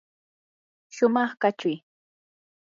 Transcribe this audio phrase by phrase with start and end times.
[0.95, 1.75] shumaq kachuy.